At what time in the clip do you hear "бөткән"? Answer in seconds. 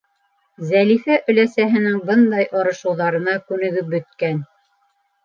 3.93-4.41